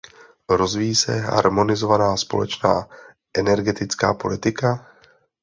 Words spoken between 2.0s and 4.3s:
společná energetická